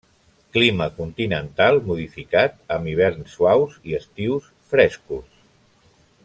Clima 0.55 0.85
continental 1.01 1.77
modificat 1.89 2.57
amb 2.77 2.91
hiverns 2.93 3.37
suaus 3.37 3.77
i 3.91 3.95
estius 4.01 4.49
frescos. 4.73 5.29